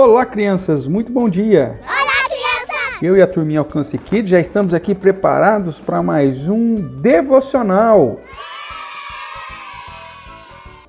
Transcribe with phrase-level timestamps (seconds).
[0.00, 1.80] Olá, crianças, muito bom dia!
[1.82, 3.02] Olá, crianças!
[3.02, 8.20] Eu e a turminha Alcance Kids já estamos aqui preparados para mais um devocional.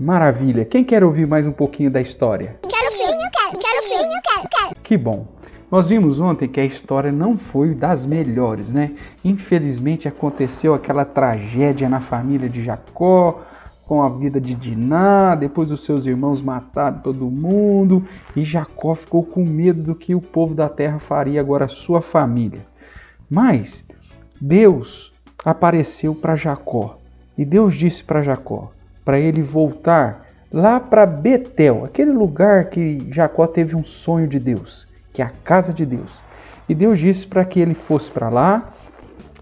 [0.00, 0.64] Maravilha!
[0.64, 2.58] Quem quer ouvir mais um pouquinho da história?
[2.62, 4.80] Quero sim, eu quero, quero sim, eu quero, quero.
[4.82, 5.26] Que bom!
[5.70, 8.92] Nós vimos ontem que a história não foi das melhores, né?
[9.22, 13.42] Infelizmente aconteceu aquela tragédia na família de Jacó,
[13.86, 19.22] com a vida de Diná, depois os seus irmãos mataram todo mundo, e Jacó ficou
[19.22, 22.60] com medo do que o povo da terra faria agora sua família.
[23.30, 23.84] Mas
[24.40, 25.12] Deus
[25.44, 26.98] apareceu para Jacó,
[27.36, 28.72] e Deus disse para Jacó,
[29.04, 34.88] para ele voltar lá para Betel, aquele lugar que Jacó teve um sonho de Deus,
[35.12, 36.22] que é a casa de Deus.
[36.68, 38.72] E Deus disse para que ele fosse para lá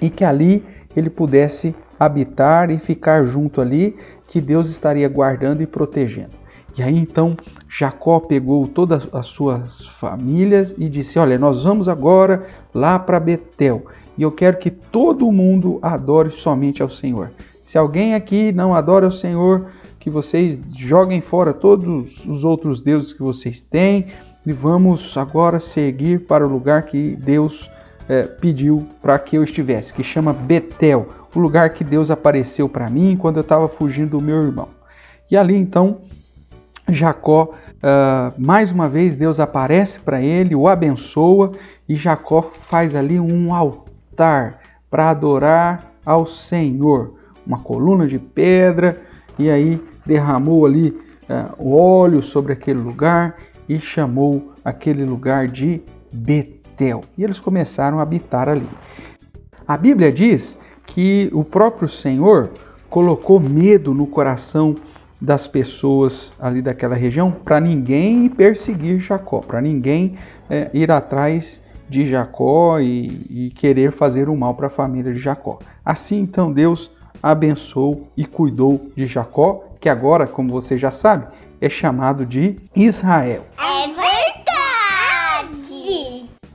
[0.00, 0.64] e que ali
[0.94, 3.96] ele pudesse habitar e ficar junto ali
[4.28, 6.36] que Deus estaria guardando e protegendo.
[6.76, 7.36] E aí então
[7.68, 13.86] Jacó pegou todas as suas famílias e disse: Olha, nós vamos agora lá para Betel
[14.16, 17.30] e eu quero que todo mundo adore somente ao Senhor.
[17.64, 19.66] Se alguém aqui não adora o Senhor,
[19.98, 24.06] que vocês joguem fora todos os outros deuses que vocês têm
[24.46, 27.70] e vamos agora seguir para o lugar que Deus
[28.08, 31.06] é, pediu para que eu estivesse, que chama Betel,
[31.38, 34.68] o lugar que Deus apareceu para mim quando eu estava fugindo do meu irmão.
[35.30, 35.98] E ali então,
[36.88, 41.52] Jacó, uh, mais uma vez, Deus aparece para ele, o abençoa
[41.88, 44.58] e Jacó faz ali um altar
[44.90, 47.14] para adorar ao Senhor.
[47.46, 49.00] Uma coluna de pedra
[49.38, 50.88] e aí derramou ali
[51.28, 53.36] uh, óleo sobre aquele lugar
[53.68, 55.80] e chamou aquele lugar de
[56.12, 57.02] Betel.
[57.16, 58.68] E eles começaram a habitar ali.
[59.66, 62.50] A Bíblia diz que o próprio Senhor
[62.90, 64.74] colocou medo no coração
[65.20, 70.16] das pessoas ali daquela região para ninguém perseguir Jacó, para ninguém
[70.48, 75.18] é, ir atrás de Jacó e, e querer fazer o mal para a família de
[75.18, 75.58] Jacó.
[75.84, 76.90] Assim então Deus
[77.22, 81.26] abençoou e cuidou de Jacó, que agora, como você já sabe,
[81.60, 83.44] é chamado de Israel.
[83.58, 84.08] É verdade!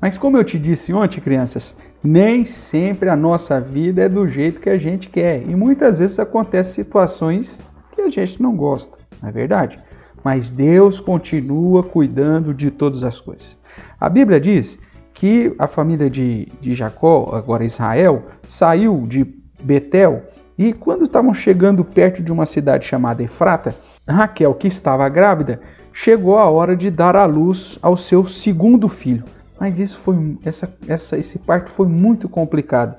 [0.00, 4.60] Mas como eu te disse ontem, crianças, nem sempre a nossa vida é do jeito
[4.60, 5.42] que a gente quer.
[5.42, 7.60] E muitas vezes acontecem situações
[7.94, 9.78] que a gente não gosta, não é verdade?
[10.22, 13.58] Mas Deus continua cuidando de todas as coisas.
[14.00, 14.78] A Bíblia diz
[15.14, 19.26] que a família de, de Jacó, agora Israel, saiu de
[19.62, 20.22] Betel
[20.56, 23.74] e quando estavam chegando perto de uma cidade chamada Efrata,
[24.08, 25.60] Raquel, que estava grávida,
[25.92, 29.24] chegou a hora de dar à luz ao seu segundo filho.
[29.58, 32.96] Mas isso foi essa, essa, esse parto foi muito complicado.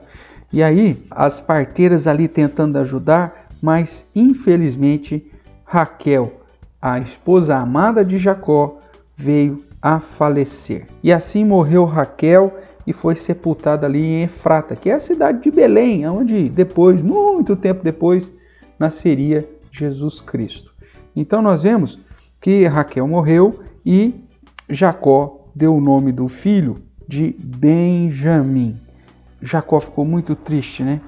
[0.52, 5.32] E aí as parteiras ali tentando ajudar, mas infelizmente
[5.64, 6.34] Raquel,
[6.82, 8.80] a esposa amada de Jacó,
[9.16, 10.86] veio a falecer.
[11.04, 15.52] E assim morreu Raquel e foi sepultada ali em Efrata, que é a cidade de
[15.52, 18.32] Belém, onde depois, muito tempo depois,
[18.80, 20.74] nasceria Jesus Cristo.
[21.16, 22.00] Então nós vemos
[22.42, 24.14] que Raquel morreu e
[24.70, 26.76] Jacó deu o nome do filho
[27.08, 28.78] de Benjamim.
[29.42, 31.02] Jacó ficou muito triste, né?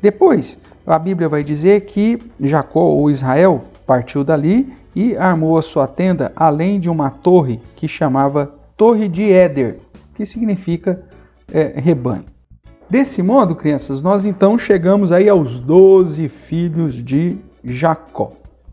[0.00, 5.86] Depois, a Bíblia vai dizer que Jacó ou Israel partiu dali e armou a sua
[5.86, 9.78] tenda além de uma torre que chamava Torre de Éder,
[10.14, 11.02] que significa
[11.52, 12.24] é, rebanho.
[12.88, 18.32] Desse modo, crianças, nós então chegamos aí aos doze filhos de Jacó.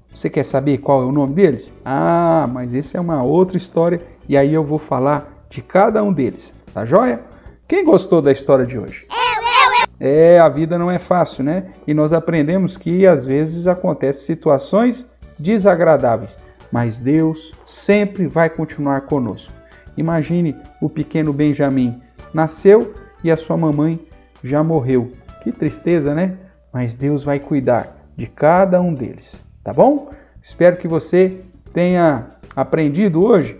[0.10, 1.74] Você quer saber qual é o nome deles?
[1.84, 6.12] Ah, mas essa é uma outra história e aí eu vou falar de cada um
[6.12, 7.22] deles, tá joia?
[7.68, 9.06] Quem gostou da história de hoje?
[9.10, 9.86] Eu, eu, eu.
[10.00, 11.72] É, a vida não é fácil, né?
[11.88, 15.06] E nós aprendemos que às vezes acontecem situações
[15.38, 16.38] desagradáveis,
[16.72, 19.52] mas Deus sempre vai continuar conosco.
[19.98, 22.02] Imagine o pequeno Benjamim
[22.34, 22.94] nasceu
[23.24, 24.00] e a sua mamãe
[24.44, 25.12] já morreu.
[25.42, 26.38] Que tristeza, né?
[26.74, 30.10] Mas Deus vai cuidar de cada um deles, tá bom?
[30.42, 31.42] Espero que você
[31.74, 33.58] tenha aprendido hoje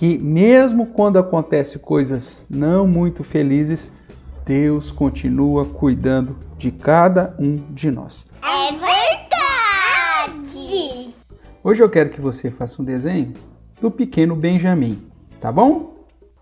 [0.00, 3.92] que mesmo quando acontecem coisas não muito felizes,
[4.46, 8.24] Deus continua cuidando de cada um de nós.
[8.42, 8.72] É
[10.32, 11.14] verdade!
[11.62, 13.34] Hoje eu quero que você faça um desenho
[13.78, 15.06] do pequeno Benjamin,
[15.38, 15.96] tá bom?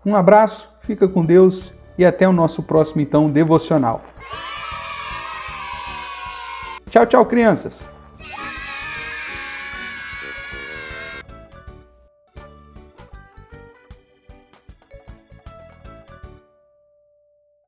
[0.05, 4.01] Um abraço, fica com Deus e até o nosso próximo então devocional.
[6.89, 7.98] Tchau, tchau, crianças!